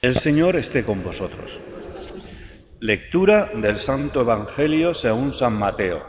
El 0.00 0.14
Señor 0.14 0.54
esté 0.54 0.84
con 0.84 1.02
vosotros. 1.02 1.58
Lectura 2.78 3.50
del 3.52 3.80
Santo 3.80 4.20
Evangelio 4.20 4.94
según 4.94 5.32
San 5.32 5.54
Mateo. 5.54 6.06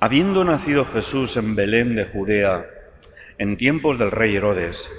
Habiendo 0.00 0.42
nacido 0.42 0.86
Jesús 0.86 1.36
en 1.36 1.54
Belén 1.54 1.94
de 1.94 2.04
Judea, 2.04 2.66
en 3.38 3.56
tiempos 3.56 3.96
del 3.96 4.10
rey 4.10 4.34
Herodes, 4.34 4.90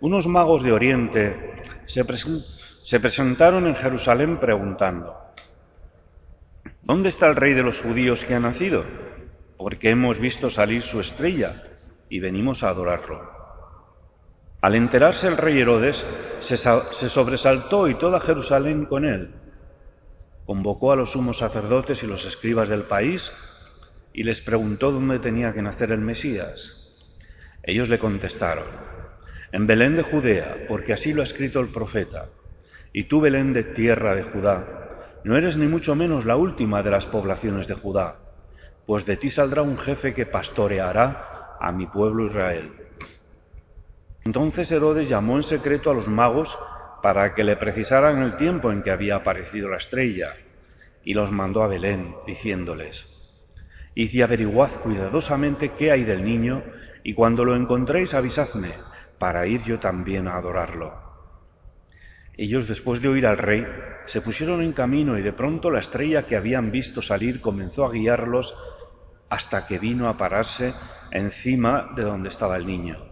unos 0.00 0.26
magos 0.26 0.64
de 0.64 0.72
Oriente 0.72 1.62
se, 1.86 2.04
se 2.82 2.98
presentaron 2.98 3.68
en 3.68 3.76
Jerusalén 3.76 4.38
preguntando, 4.38 5.16
¿Dónde 6.82 7.10
está 7.10 7.28
el 7.28 7.36
rey 7.36 7.54
de 7.54 7.62
los 7.62 7.80
judíos 7.80 8.24
que 8.24 8.34
ha 8.34 8.40
nacido? 8.40 8.84
Porque 9.56 9.90
hemos 9.90 10.18
visto 10.18 10.50
salir 10.50 10.82
su 10.82 10.98
estrella 10.98 11.52
y 12.08 12.18
venimos 12.18 12.64
a 12.64 12.70
adorarlo. 12.70 13.41
Al 14.62 14.76
enterarse 14.76 15.26
el 15.26 15.38
rey 15.38 15.58
Herodes, 15.58 16.06
se, 16.38 16.56
sobresaltó 16.56 17.88
y 17.88 17.96
toda 17.96 18.20
Jerusalén 18.20 18.86
con 18.86 19.04
él. 19.04 19.34
Convocó 20.46 20.92
a 20.92 20.96
los 20.96 21.10
sumos 21.10 21.38
sacerdotes 21.38 22.04
y 22.04 22.06
los 22.06 22.24
escribas 22.24 22.68
del 22.68 22.84
país 22.84 23.32
y 24.12 24.22
les 24.22 24.40
preguntó 24.40 24.92
dónde 24.92 25.18
tenía 25.18 25.52
que 25.52 25.62
nacer 25.62 25.90
el 25.90 26.00
Mesías. 26.00 26.76
Ellos 27.64 27.88
le 27.88 27.98
contestaron, 27.98 28.68
en 29.50 29.66
Belén 29.66 29.96
de 29.96 30.02
Judea, 30.02 30.66
porque 30.68 30.92
así 30.92 31.12
lo 31.12 31.22
ha 31.22 31.24
escrito 31.24 31.58
el 31.58 31.72
profeta. 31.72 32.28
Y 32.92 33.04
tú, 33.04 33.20
Belén 33.20 33.52
de 33.52 33.64
tierra 33.64 34.14
de 34.14 34.22
Judá, 34.22 35.18
no 35.24 35.36
eres 35.36 35.58
ni 35.58 35.66
mucho 35.66 35.96
menos 35.96 36.24
la 36.24 36.36
última 36.36 36.84
de 36.84 36.90
las 36.92 37.06
poblaciones 37.06 37.66
de 37.66 37.74
Judá, 37.74 38.18
pues 38.86 39.06
de 39.06 39.16
ti 39.16 39.28
saldrá 39.28 39.62
un 39.62 39.76
jefe 39.76 40.14
que 40.14 40.24
pastoreará 40.24 41.56
a 41.60 41.72
mi 41.72 41.86
pueblo 41.86 42.26
Israel. 42.26 42.70
Entonces 44.24 44.70
Herodes 44.70 45.08
llamó 45.08 45.36
en 45.36 45.42
secreto 45.42 45.90
a 45.90 45.94
los 45.94 46.08
magos 46.08 46.58
para 47.02 47.34
que 47.34 47.44
le 47.44 47.56
precisaran 47.56 48.22
el 48.22 48.36
tiempo 48.36 48.70
en 48.70 48.82
que 48.82 48.90
había 48.90 49.16
aparecido 49.16 49.68
la 49.68 49.78
estrella, 49.78 50.36
y 51.04 51.14
los 51.14 51.32
mandó 51.32 51.62
a 51.62 51.66
Belén, 51.66 52.14
diciéndoles, 52.26 53.08
Id 53.94 54.12
y 54.12 54.22
averiguad 54.22 54.70
cuidadosamente 54.80 55.70
qué 55.70 55.90
hay 55.90 56.04
del 56.04 56.24
niño, 56.24 56.62
y 57.02 57.14
cuando 57.14 57.44
lo 57.44 57.56
encontréis 57.56 58.14
avisadme, 58.14 58.74
para 59.18 59.46
ir 59.46 59.62
yo 59.64 59.80
también 59.80 60.28
a 60.28 60.36
adorarlo. 60.36 60.94
Ellos, 62.34 62.66
después 62.66 63.02
de 63.02 63.08
oír 63.08 63.26
al 63.26 63.38
rey, 63.38 63.66
se 64.06 64.20
pusieron 64.20 64.62
en 64.62 64.72
camino 64.72 65.18
y 65.18 65.22
de 65.22 65.32
pronto 65.32 65.70
la 65.70 65.80
estrella 65.80 66.26
que 66.26 66.36
habían 66.36 66.72
visto 66.72 67.02
salir 67.02 67.40
comenzó 67.40 67.84
a 67.84 67.92
guiarlos 67.92 68.56
hasta 69.28 69.66
que 69.66 69.78
vino 69.78 70.08
a 70.08 70.16
pararse 70.16 70.74
encima 71.10 71.92
de 71.94 72.02
donde 72.02 72.30
estaba 72.30 72.56
el 72.56 72.66
niño. 72.66 73.11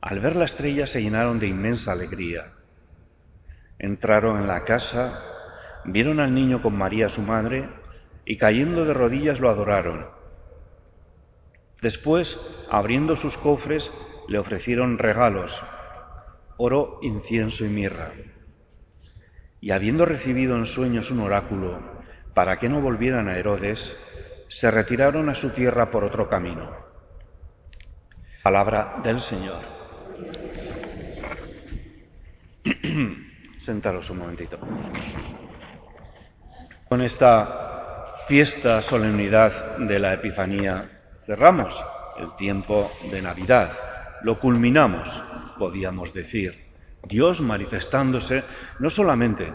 Al 0.00 0.20
ver 0.20 0.36
la 0.36 0.44
estrella 0.44 0.86
se 0.86 1.02
llenaron 1.02 1.40
de 1.40 1.48
inmensa 1.48 1.92
alegría. 1.92 2.52
Entraron 3.78 4.40
en 4.40 4.46
la 4.46 4.64
casa, 4.64 5.22
vieron 5.84 6.20
al 6.20 6.34
niño 6.34 6.62
con 6.62 6.76
María 6.76 7.08
su 7.08 7.22
madre 7.22 7.68
y 8.24 8.36
cayendo 8.36 8.84
de 8.84 8.94
rodillas 8.94 9.40
lo 9.40 9.48
adoraron. 9.48 10.06
Después, 11.82 12.40
abriendo 12.70 13.16
sus 13.16 13.38
cofres, 13.38 13.92
le 14.28 14.38
ofrecieron 14.38 14.98
regalos, 14.98 15.64
oro, 16.56 16.98
incienso 17.02 17.64
y 17.64 17.68
mirra. 17.68 18.12
Y 19.60 19.70
habiendo 19.72 20.04
recibido 20.04 20.56
en 20.56 20.66
sueños 20.66 21.10
un 21.10 21.20
oráculo 21.20 21.80
para 22.34 22.58
que 22.58 22.68
no 22.68 22.80
volvieran 22.80 23.28
a 23.28 23.36
Herodes, 23.36 23.96
se 24.48 24.70
retiraron 24.70 25.28
a 25.28 25.34
su 25.34 25.50
tierra 25.50 25.90
por 25.90 26.04
otro 26.04 26.28
camino. 26.28 26.70
Palabra 28.42 29.00
del 29.02 29.20
Señor. 29.20 29.77
Sentaros 33.58 34.10
un 34.10 34.18
momentito. 34.18 34.58
Con 36.88 37.02
esta 37.02 38.14
fiesta, 38.26 38.80
solemnidad 38.82 39.76
de 39.78 39.98
la 39.98 40.14
Epifanía, 40.14 41.00
cerramos 41.20 41.78
el 42.18 42.34
tiempo 42.36 42.90
de 43.10 43.22
Navidad. 43.22 43.72
Lo 44.22 44.38
culminamos, 44.40 45.22
podíamos 45.58 46.14
decir. 46.14 46.68
Dios 47.04 47.40
manifestándose 47.40 48.42
no 48.78 48.90
solamente 48.90 49.52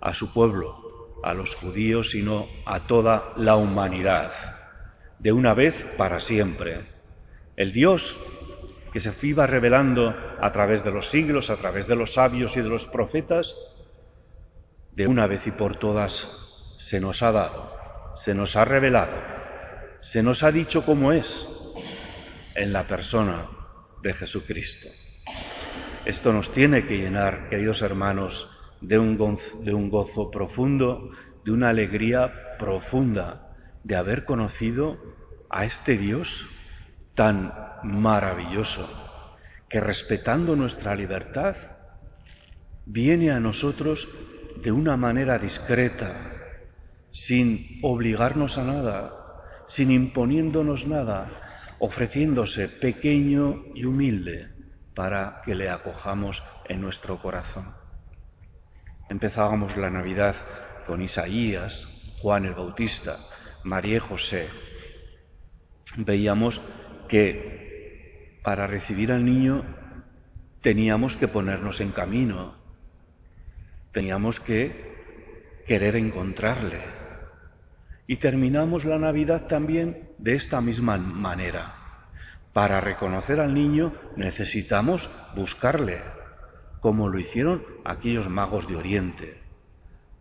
a 0.00 0.12
su 0.14 0.32
pueblo, 0.32 1.12
a 1.22 1.32
los 1.34 1.54
judíos, 1.54 2.10
sino 2.10 2.46
a 2.66 2.80
toda 2.80 3.32
la 3.36 3.56
humanidad, 3.56 4.32
de 5.18 5.32
una 5.32 5.54
vez 5.54 5.86
para 5.96 6.20
siempre. 6.20 6.86
El 7.56 7.72
Dios 7.72 8.16
que 8.94 9.00
se 9.00 9.26
iba 9.26 9.44
revelando 9.48 10.14
a 10.40 10.52
través 10.52 10.84
de 10.84 10.92
los 10.92 11.08
siglos, 11.08 11.50
a 11.50 11.56
través 11.56 11.88
de 11.88 11.96
los 11.96 12.14
sabios 12.14 12.56
y 12.56 12.60
de 12.60 12.68
los 12.68 12.86
profetas, 12.86 13.56
de 14.92 15.08
una 15.08 15.26
vez 15.26 15.48
y 15.48 15.50
por 15.50 15.76
todas 15.76 16.28
se 16.78 17.00
nos 17.00 17.24
ha 17.24 17.32
dado, 17.32 17.76
se 18.14 18.36
nos 18.36 18.54
ha 18.54 18.64
revelado, 18.64 19.16
se 20.00 20.22
nos 20.22 20.44
ha 20.44 20.52
dicho 20.52 20.86
cómo 20.86 21.10
es 21.10 21.48
en 22.54 22.72
la 22.72 22.86
persona 22.86 23.48
de 24.00 24.14
Jesucristo. 24.14 24.86
Esto 26.04 26.32
nos 26.32 26.52
tiene 26.52 26.86
que 26.86 26.96
llenar, 26.96 27.48
queridos 27.48 27.82
hermanos, 27.82 28.48
de 28.80 28.96
un, 29.00 29.18
gozo, 29.18 29.58
de 29.64 29.74
un 29.74 29.90
gozo 29.90 30.30
profundo, 30.30 31.10
de 31.44 31.50
una 31.50 31.70
alegría 31.70 32.56
profunda 32.60 33.56
de 33.82 33.96
haber 33.96 34.24
conocido 34.24 34.98
a 35.50 35.64
este 35.64 35.98
Dios 35.98 36.46
tan 37.16 37.63
maravilloso 37.84 38.88
que 39.68 39.80
respetando 39.80 40.56
nuestra 40.56 40.94
libertad 40.94 41.56
viene 42.86 43.30
a 43.30 43.40
nosotros 43.40 44.08
de 44.62 44.72
una 44.72 44.96
manera 44.96 45.38
discreta, 45.38 46.32
sin 47.10 47.80
obligarnos 47.82 48.58
a 48.58 48.64
nada, 48.64 49.12
sin 49.66 49.90
imponiéndonos 49.90 50.86
nada, 50.86 51.74
ofreciéndose 51.78 52.68
pequeño 52.68 53.64
y 53.74 53.84
humilde 53.84 54.50
para 54.94 55.42
que 55.44 55.54
le 55.54 55.68
acojamos 55.68 56.44
en 56.68 56.80
nuestro 56.80 57.18
corazón. 57.18 57.74
Empezábamos 59.08 59.76
la 59.76 59.90
Navidad 59.90 60.34
con 60.86 61.02
Isaías, 61.02 61.88
Juan 62.20 62.46
el 62.46 62.54
Bautista, 62.54 63.18
María 63.64 63.96
y 63.96 64.00
José. 64.00 64.48
Veíamos 65.96 66.62
que 67.08 67.63
para 68.44 68.66
recibir 68.66 69.10
al 69.10 69.24
niño 69.24 69.64
teníamos 70.60 71.16
que 71.16 71.28
ponernos 71.28 71.80
en 71.80 71.92
camino, 71.92 72.54
teníamos 73.90 74.38
que 74.38 75.62
querer 75.66 75.96
encontrarle. 75.96 76.78
Y 78.06 78.16
terminamos 78.16 78.84
la 78.84 78.98
Navidad 78.98 79.46
también 79.46 80.10
de 80.18 80.34
esta 80.34 80.60
misma 80.60 80.98
manera. 80.98 81.74
Para 82.52 82.82
reconocer 82.82 83.40
al 83.40 83.54
niño 83.54 83.94
necesitamos 84.14 85.10
buscarle, 85.34 86.00
como 86.80 87.08
lo 87.08 87.18
hicieron 87.18 87.64
aquellos 87.82 88.28
magos 88.28 88.68
de 88.68 88.76
Oriente. 88.76 89.38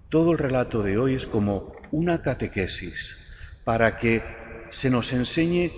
Todo 0.07 0.31
el 0.31 0.37
relato 0.37 0.81
de 0.81 0.97
hoy 0.97 1.15
es 1.15 1.27
como 1.27 1.73
una 1.91 2.21
catequesis 2.21 3.17
para 3.65 3.97
que 3.97 4.23
se 4.69 4.89
nos 4.89 5.11
enseñe 5.11 5.71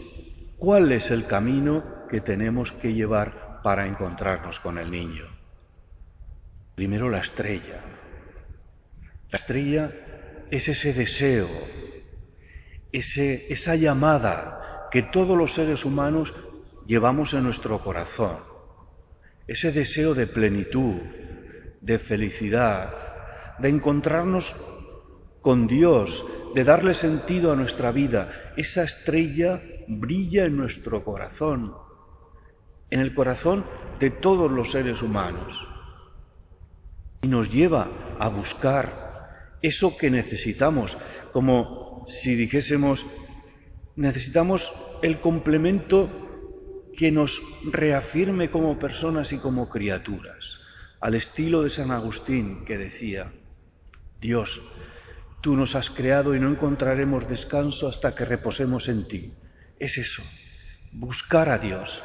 cuál 0.57 0.91
es 0.91 1.09
el 1.09 1.25
camino 1.25 1.94
que 2.09 2.21
tenemos 2.21 2.71
que 2.71 2.93
llevar 2.93 3.61
para 3.63 3.87
encontrarnos 3.87 4.59
con 4.59 4.77
el 4.77 4.91
niño. 4.91 5.25
Primero 6.75 7.09
la 7.09 7.19
estrella. 7.19 7.81
La 9.31 9.37
estrella 9.37 9.91
es 10.51 10.69
ese 10.69 10.93
deseo, 10.93 11.49
ese, 12.91 13.51
esa 13.51 13.75
llamada 13.75 14.87
que 14.91 15.01
todos 15.01 15.37
los 15.37 15.53
seres 15.53 15.85
humanos 15.85 16.33
llevamos 16.85 17.33
en 17.33 17.43
nuestro 17.43 17.79
corazón. 17.79 18.37
Ese 19.47 19.71
deseo 19.71 20.13
de 20.13 20.27
plenitud, 20.27 21.01
de 21.81 21.99
felicidad, 21.99 22.93
de 23.59 23.69
encontrarnos 23.69 24.55
con 25.41 25.67
Dios, 25.67 26.25
de 26.55 26.63
darle 26.63 26.93
sentido 26.93 27.51
a 27.51 27.55
nuestra 27.55 27.91
vida. 27.91 28.53
Esa 28.57 28.83
estrella 28.83 29.61
brilla 29.87 30.45
en 30.45 30.57
nuestro 30.57 31.03
corazón, 31.03 31.73
en 32.89 32.99
el 32.99 33.13
corazón 33.13 33.65
de 33.99 34.09
todos 34.09 34.51
los 34.51 34.71
seres 34.71 35.01
humanos, 35.01 35.67
y 37.21 37.27
nos 37.27 37.51
lleva 37.51 37.89
a 38.19 38.27
buscar 38.29 39.57
eso 39.61 39.97
que 39.97 40.11
necesitamos, 40.11 40.97
como 41.31 42.05
si 42.07 42.35
dijésemos, 42.35 43.05
necesitamos 43.95 44.73
el 45.01 45.19
complemento 45.19 46.09
que 46.95 47.11
nos 47.11 47.41
reafirme 47.65 48.51
como 48.51 48.79
personas 48.79 49.33
y 49.33 49.37
como 49.37 49.69
criaturas, 49.69 50.59
al 50.99 51.15
estilo 51.15 51.63
de 51.63 51.69
San 51.69 51.91
Agustín 51.91 52.63
que 52.65 52.77
decía, 52.77 53.33
Dios, 54.21 54.61
tú 55.41 55.55
nos 55.55 55.75
has 55.75 55.89
creado 55.89 56.35
y 56.35 56.39
no 56.39 56.49
encontraremos 56.49 57.27
descanso 57.27 57.87
hasta 57.87 58.15
que 58.15 58.25
reposemos 58.25 58.87
en 58.87 59.07
ti 59.07 59.33
es 59.79 59.97
eso, 59.97 60.23
buscar 60.91 61.49
a 61.49 61.57
Dios, 61.57 62.01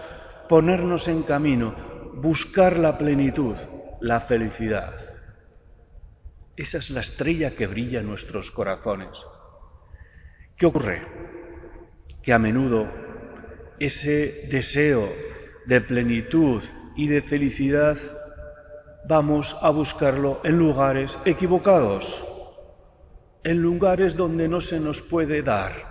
ponernos 0.50 1.06
en 1.06 1.22
camino, 1.22 1.76
buscar 2.14 2.76
la 2.76 2.98
plenitud, 2.98 3.54
la 4.00 4.18
felicidad. 4.18 4.96
Esa 6.56 6.78
es 6.78 6.90
la 6.90 6.98
estrella 6.98 7.54
que 7.54 7.68
brilla 7.68 8.00
en 8.00 8.08
nuestros 8.08 8.50
corazones. 8.50 9.24
¿Qué 10.56 10.66
ocurre? 10.66 11.06
Que 12.20 12.32
a 12.32 12.40
menudo 12.40 12.88
ese 13.78 14.48
deseo 14.50 15.08
de 15.66 15.80
plenitud 15.80 16.64
y 16.96 17.06
de 17.06 17.22
felicidad 17.22 17.96
vamos 19.08 19.56
a 19.62 19.70
buscarlo 19.70 20.40
en 20.42 20.58
lugares 20.58 21.16
equivocados, 21.26 22.24
en 23.44 23.62
lugares 23.62 24.16
donde 24.16 24.48
no 24.48 24.60
se 24.60 24.80
nos 24.80 25.00
puede 25.00 25.44
dar. 25.44 25.90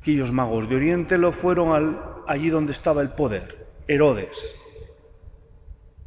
Aquellos 0.00 0.30
magos 0.30 0.68
de 0.68 0.76
Oriente 0.76 1.18
lo 1.18 1.32
fueron 1.32 1.74
al, 1.74 2.09
allí 2.26 2.50
donde 2.50 2.72
estaba 2.72 3.02
el 3.02 3.10
poder, 3.10 3.66
Herodes. 3.88 4.54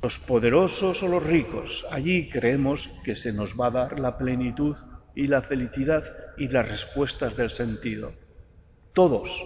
Los 0.01 0.19
poderosos 0.19 1.01
o 1.03 1.07
los 1.07 1.23
ricos, 1.23 1.85
allí 1.89 2.29
creemos 2.29 2.89
que 3.03 3.15
se 3.15 3.31
nos 3.31 3.59
va 3.59 3.67
a 3.67 3.71
dar 3.71 3.99
la 3.99 4.17
plenitud 4.17 4.75
y 5.15 5.27
la 5.27 5.41
felicidad 5.41 6.03
y 6.37 6.49
las 6.49 6.67
respuestas 6.67 7.37
del 7.37 7.49
sentido. 7.49 8.13
Todos. 8.93 9.43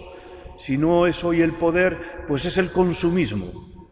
Si 0.58 0.76
no 0.76 1.06
es 1.06 1.22
hoy 1.22 1.42
el 1.42 1.52
poder, 1.52 2.24
pues 2.26 2.44
es 2.44 2.58
el 2.58 2.72
consumismo, 2.72 3.88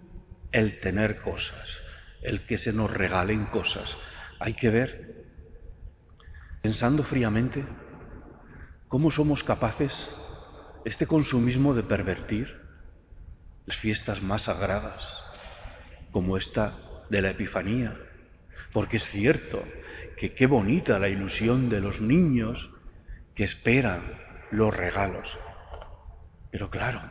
el 0.51 0.81
tener 0.81 1.23
cosas, 1.23 1.79
el 2.23 2.45
que 2.45 2.59
se 2.59 2.73
nos 2.73 2.93
regalen 2.93 3.47
cosas. 3.47 3.97
Hay 4.41 4.55
que 4.55 4.71
ver, 4.71 5.25
pensando 6.63 7.05
fríamente, 7.05 7.65
cómo 8.89 9.13
somos 9.13 9.45
capaces 9.45 10.11
este 10.85 11.07
consumismo 11.07 11.75
de 11.75 11.83
pervertir 11.83 12.66
las 13.67 13.77
fiestas 13.77 14.23
más 14.23 14.43
sagradas, 14.43 15.23
como 16.13 16.37
esta 16.37 16.73
de 17.11 17.23
la 17.23 17.31
Epifanía, 17.31 17.97
porque 18.73 18.99
es 18.99 19.05
cierto 19.05 19.63
que 20.17 20.35
qué 20.35 20.47
bonita 20.47 20.99
la 20.99 21.09
ilusión 21.09 21.69
de 21.69 21.81
los 21.81 22.01
niños 22.01 22.71
que 23.35 23.45
esperan 23.45 24.03
los 24.51 24.75
regalos. 24.77 25.39
Pero 26.51 26.71
claro, 26.71 27.03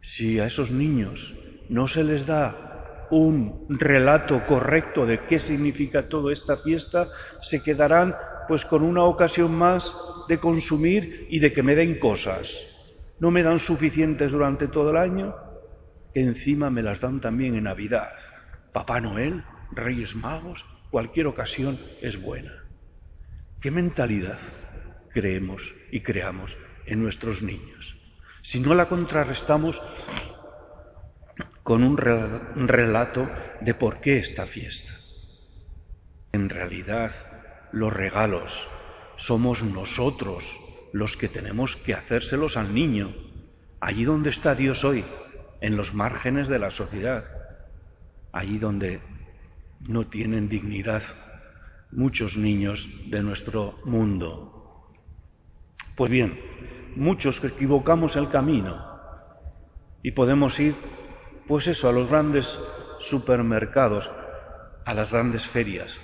si 0.00 0.40
a 0.40 0.46
esos 0.46 0.70
niños 0.70 1.34
no 1.68 1.86
se 1.86 2.02
les 2.04 2.26
da 2.26 3.06
un 3.10 3.66
relato 3.68 4.44
correcto 4.46 5.06
de 5.06 5.20
qué 5.20 5.38
significa 5.38 6.08
toda 6.08 6.32
esta 6.32 6.56
fiesta, 6.56 7.08
se 7.42 7.62
quedarán 7.62 8.14
pues 8.48 8.64
con 8.64 8.82
una 8.82 9.04
ocasión 9.04 9.54
más 9.54 9.94
de 10.28 10.38
consumir 10.38 11.26
y 11.30 11.38
de 11.40 11.52
que 11.52 11.62
me 11.62 11.74
den 11.74 11.98
cosas. 11.98 12.75
No 13.18 13.30
me 13.30 13.42
dan 13.42 13.58
suficientes 13.58 14.32
durante 14.32 14.68
todo 14.68 14.90
el 14.90 14.98
año, 14.98 15.34
que 16.12 16.20
encima 16.22 16.70
me 16.70 16.82
las 16.82 17.00
dan 17.00 17.20
también 17.20 17.54
en 17.54 17.64
Navidad. 17.64 18.12
Papá 18.72 19.00
Noel, 19.00 19.44
Reyes 19.72 20.14
Magos, 20.14 20.66
cualquier 20.90 21.26
ocasión 21.26 21.78
es 22.02 22.20
buena. 22.20 22.52
¿Qué 23.60 23.70
mentalidad 23.70 24.38
creemos 25.12 25.74
y 25.90 26.02
creamos 26.02 26.58
en 26.84 27.00
nuestros 27.00 27.42
niños? 27.42 27.96
Si 28.42 28.60
no 28.60 28.74
la 28.74 28.86
contrarrestamos 28.86 29.80
con 31.62 31.82
un 31.82 31.96
relato 31.96 33.28
de 33.60 33.74
por 33.74 34.00
qué 34.00 34.18
esta 34.18 34.46
fiesta. 34.46 34.92
En 36.32 36.48
realidad, 36.48 37.10
los 37.72 37.92
regalos 37.92 38.68
somos 39.16 39.62
nosotros 39.62 40.60
los 40.92 41.16
que 41.16 41.28
tenemos 41.28 41.76
que 41.76 41.94
hacérselos 41.94 42.56
al 42.56 42.74
niño, 42.74 43.14
allí 43.80 44.04
donde 44.04 44.30
está 44.30 44.54
Dios 44.54 44.84
hoy, 44.84 45.04
en 45.60 45.76
los 45.76 45.94
márgenes 45.94 46.48
de 46.48 46.58
la 46.58 46.70
sociedad, 46.70 47.24
allí 48.32 48.58
donde 48.58 49.00
no 49.80 50.06
tienen 50.06 50.48
dignidad 50.48 51.02
muchos 51.90 52.36
niños 52.36 53.10
de 53.10 53.22
nuestro 53.22 53.78
mundo. 53.84 54.92
Pues 55.96 56.10
bien, 56.10 56.40
muchos 56.96 57.40
que 57.40 57.48
equivocamos 57.48 58.16
el 58.16 58.28
camino 58.28 58.84
y 60.02 60.12
podemos 60.12 60.58
ir, 60.60 60.74
pues 61.46 61.66
eso, 61.68 61.88
a 61.88 61.92
los 61.92 62.08
grandes 62.08 62.58
supermercados, 62.98 64.10
a 64.84 64.94
las 64.94 65.12
grandes 65.12 65.46
ferias, 65.46 65.98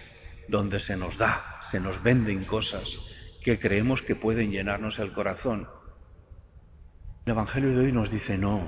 donde 0.48 0.80
se 0.80 0.96
nos 0.96 1.18
da, 1.18 1.60
se 1.62 1.80
nos 1.80 2.02
venden 2.02 2.44
cosas 2.44 3.11
que 3.42 3.58
creemos 3.58 4.02
que 4.02 4.14
pueden 4.14 4.50
llenarnos 4.50 4.98
el 4.98 5.12
corazón. 5.12 5.68
El 7.26 7.32
Evangelio 7.32 7.70
de 7.70 7.86
hoy 7.86 7.92
nos 7.92 8.10
dice, 8.10 8.38
no, 8.38 8.62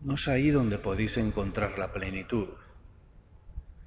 no 0.00 0.14
es 0.14 0.28
ahí 0.28 0.50
donde 0.50 0.78
podéis 0.78 1.16
encontrar 1.16 1.78
la 1.78 1.92
plenitud. 1.92 2.48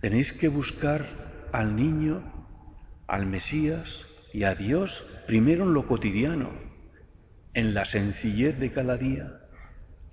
Tenéis 0.02 0.34
que 0.34 0.50
buscar 0.50 1.06
al 1.52 1.76
niño, 1.76 2.48
al 3.08 3.26
Mesías 3.26 4.08
y 4.34 4.44
a 4.44 4.56
Dios 4.56 5.06
primero 5.28 5.64
en 5.64 5.74
lo 5.74 5.88
cotidiano, 5.88 6.52
en 7.54 7.74
la 7.74 7.86
sencillez 7.86 8.60
de 8.60 8.72
cada 8.72 8.98
día, 8.98 9.42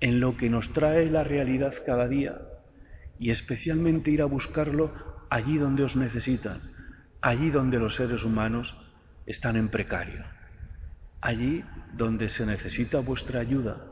en 0.00 0.20
lo 0.20 0.36
que 0.36 0.50
nos 0.50 0.72
trae 0.72 1.10
la 1.10 1.24
realidad 1.24 1.74
cada 1.84 2.08
día 2.08 2.40
y 3.18 3.30
especialmente 3.30 4.10
ir 4.10 4.22
a 4.22 4.26
buscarlo 4.26 4.92
allí 5.30 5.58
donde 5.58 5.82
os 5.82 5.96
necesitan, 5.96 6.72
allí 7.20 7.50
donde 7.50 7.78
los 7.78 7.96
seres 7.96 8.24
humanos 8.24 8.87
están 9.28 9.56
en 9.56 9.68
precario, 9.68 10.24
allí 11.20 11.62
donde 11.92 12.30
se 12.30 12.46
necesita 12.46 13.00
vuestra 13.00 13.40
ayuda, 13.40 13.84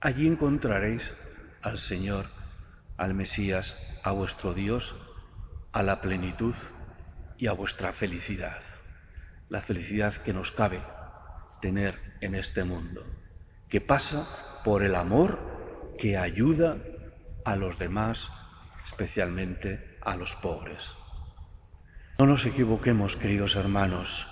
allí 0.00 0.28
encontraréis 0.28 1.12
al 1.60 1.76
Señor, 1.76 2.26
al 2.96 3.12
Mesías, 3.12 3.76
a 4.04 4.12
vuestro 4.12 4.54
Dios 4.54 4.94
a 5.72 5.82
la 5.82 6.00
plenitud 6.00 6.54
y 7.36 7.48
a 7.48 7.52
vuestra 7.52 7.92
felicidad, 7.92 8.62
la 9.48 9.60
felicidad 9.60 10.14
que 10.14 10.32
nos 10.32 10.52
cabe 10.52 10.80
tener 11.60 11.98
en 12.20 12.36
este 12.36 12.62
mundo, 12.62 13.04
que 13.68 13.80
pasa 13.80 14.28
por 14.64 14.84
el 14.84 14.94
amor 14.94 15.94
que 15.98 16.16
ayuda 16.16 16.78
a 17.44 17.56
los 17.56 17.76
demás, 17.76 18.30
especialmente 18.84 19.98
a 20.00 20.16
los 20.16 20.36
pobres. 20.36 20.92
No 22.20 22.26
nos 22.26 22.46
equivoquemos, 22.46 23.16
queridos 23.16 23.56
hermanos, 23.56 24.28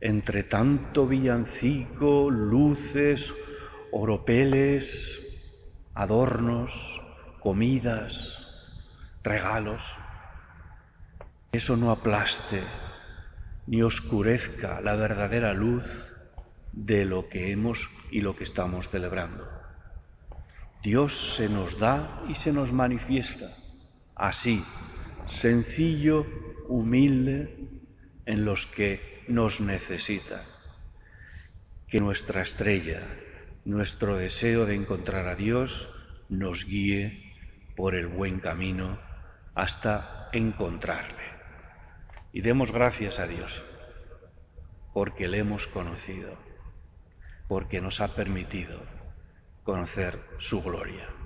entre 0.00 0.42
tanto 0.42 1.06
villancico, 1.06 2.30
luces, 2.30 3.34
oropeles, 3.90 5.26
adornos, 5.94 7.02
comidas, 7.40 8.46
regalos, 9.24 9.96
eso 11.52 11.76
no 11.76 11.90
aplaste 11.90 12.62
ni 13.66 13.82
oscurezca 13.82 14.80
la 14.80 14.96
verdadera 14.96 15.52
luz 15.52 16.12
de 16.72 17.04
lo 17.04 17.28
que 17.28 17.50
hemos 17.50 17.90
y 18.10 18.20
lo 18.20 18.36
que 18.36 18.44
estamos 18.44 18.88
celebrando. 18.88 19.46
Dios 20.82 21.34
se 21.36 21.48
nos 21.48 21.78
da 21.78 22.22
y 22.28 22.34
se 22.34 22.52
nos 22.52 22.72
manifiesta 22.72 23.56
así, 24.14 24.64
sencillo, 25.28 26.26
humilde, 26.68 27.68
en 28.26 28.44
los 28.44 28.66
que 28.66 29.17
nos 29.28 29.60
necesita. 29.60 30.44
Que 31.86 32.00
nuestra 32.00 32.42
estrella, 32.42 33.02
nuestro 33.64 34.16
deseo 34.16 34.66
de 34.66 34.74
encontrar 34.74 35.28
a 35.28 35.36
Dios, 35.36 35.88
nos 36.28 36.66
guíe 36.66 37.34
por 37.76 37.94
el 37.94 38.06
buen 38.06 38.40
camino 38.40 38.98
hasta 39.54 40.28
encontrarle. 40.32 41.24
Y 42.32 42.42
demos 42.42 42.72
gracias 42.72 43.18
a 43.18 43.26
Dios 43.26 43.62
porque 44.92 45.28
le 45.28 45.38
hemos 45.38 45.66
conocido, 45.66 46.36
porque 47.46 47.80
nos 47.80 48.00
ha 48.00 48.14
permitido 48.14 48.82
conocer 49.62 50.20
su 50.38 50.62
gloria. 50.62 51.17